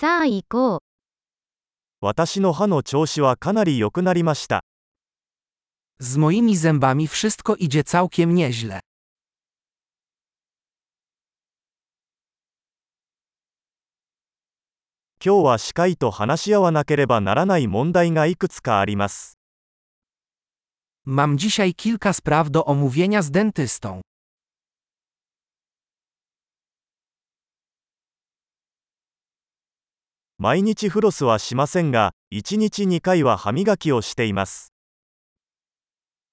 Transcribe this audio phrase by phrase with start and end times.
[0.00, 0.80] さあ行こう。
[2.00, 4.64] 私の歯の調子はかなり良くなりました。
[6.00, 8.80] Z moimi zębami wszystko idzie całkiem nieźle.
[15.22, 19.36] 今日は歯科医と話し合わなければならない問題がいくつかあります。
[21.06, 24.00] Mam dzisiaj kilka spraw do omówienia z dentystą.
[30.39, 34.73] 毎日フロスはしませんが、1日2回は歯磨きをしています。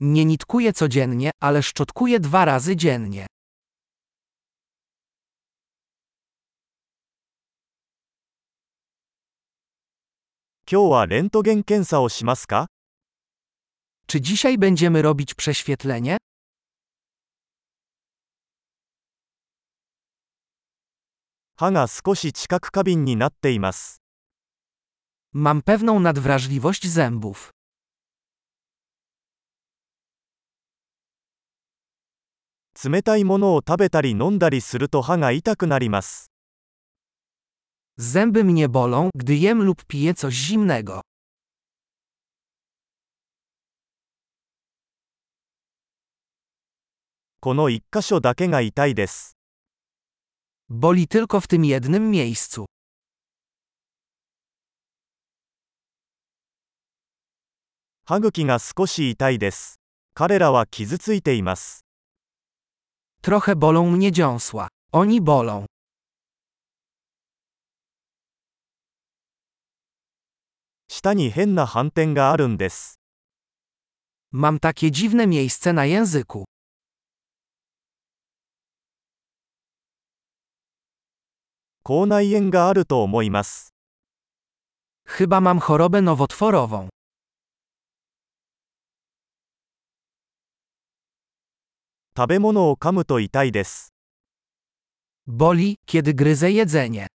[0.00, 3.26] Nie nitkuję codziennie, ale szczotkuję dwa razy dziennie.
[10.68, 12.66] 今日はレントゲン検査をしますか
[14.08, 16.16] Czy dzisiaj będziemy robić prześwietlenie?
[21.61, 24.01] 歯が少し知覚過敏になっています。
[25.35, 27.51] Mam pewną nadwrażliwość zębów.
[32.83, 36.31] 冷たいものを食べたり飲んだりすると歯が痛くなります。
[37.99, 41.01] Zęby mnie bolą, gdy jem lub piję coś zimnego.
[47.39, 49.40] この1箇所だけが痛いです。
[50.73, 52.65] Boli tylko w tym jednym miejscu.
[58.07, 59.75] Haguki ga skoshi itai desu.
[60.13, 60.65] Karera wa.
[63.21, 64.67] Trochę bolą mnie dziąsła.
[64.91, 65.65] Oni bolą.
[70.91, 72.15] Shita ni henna hanten.
[74.31, 76.45] Mam takie dziwne miejsce na języku.
[81.82, 83.74] 口内炎があると思います。
[85.06, 86.88] Chyba mam chorobę nowotworową.
[92.16, 93.92] 食べ物を噛むと痛いです。
[95.28, 97.06] Boli, kiedy gryzę jedzenie.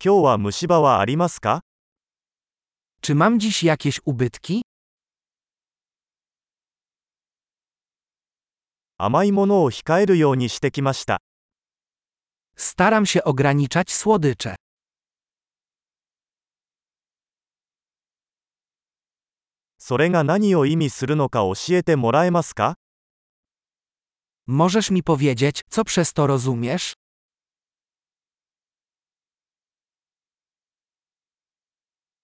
[0.00, 1.60] 今日は虫歯はありますか
[3.02, 4.61] Czy mam dziś jakieś ubytki?
[8.97, 11.21] 甘いものを控えるようにしてきました。
[12.55, 14.55] Staram się ograniczać słodycze.
[19.77, 22.75] それが何を意味するのか教えてもらえますか
[24.47, 26.93] Możesz mi powiedzieć, co przez to rozumiesz?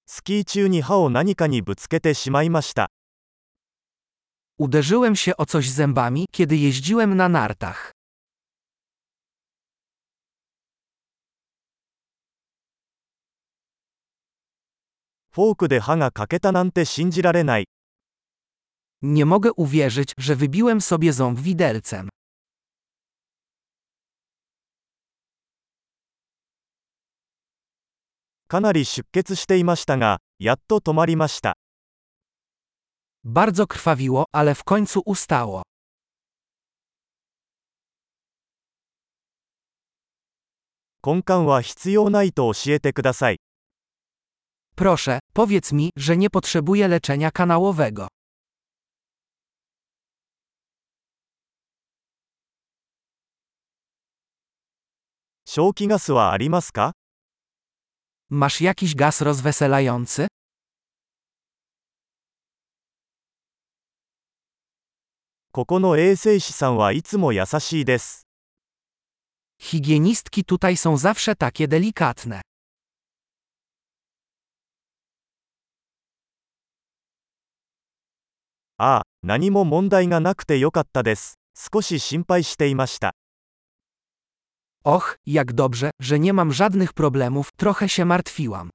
[0.05, 2.89] スキー中に歯を何かにぶつけてしまいました。
[4.58, 7.92] Uderzyłem się o coś zębami, kiedy jeździłem na nartach.
[15.34, 17.66] フォークで歯が欠けたなんて信じられない。
[19.02, 22.08] Nie mogę uwierzyć, że wybiłem sobie ząb widelcem.
[28.46, 31.56] かなり出血していましたが、やっと止まりました。
[33.23, 35.61] bardzo krwawiło, ale w końcu ustało.
[44.75, 48.07] Proszę, powiedz mi, że nie potrzebuję leczenia kanałowego.
[58.29, 60.27] Masz jakiś gaz rozweselający?
[65.52, 68.26] ここの衛生士さんはいつも優しいです。
[69.58, 72.40] Higienistki tutaj są zawsze takie delikatne.
[78.76, 81.38] ああ、何も問題がなくてよかったです。
[81.54, 83.12] 少し心配していました。
[84.84, 88.70] Och, jak dobrze, że nie mam żadnych problemów, trochę się martwiłam.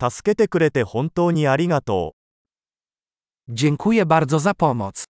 [0.00, 2.14] 助けてくれて本当にありがと
[3.48, 3.54] う。
[3.54, 5.13] Dziękuję bardzo za pomoc.